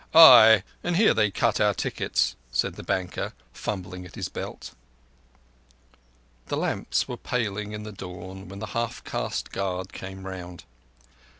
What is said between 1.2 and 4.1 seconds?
cut our tickets," said the banker, fumbling